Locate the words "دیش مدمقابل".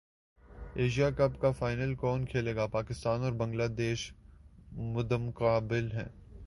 3.77-5.91